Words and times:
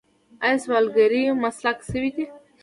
آیا 0.43 0.57
سوالګري 0.63 1.23
مسلک 1.43 1.77
شوی 1.89 2.09
دی؟ 2.15 2.25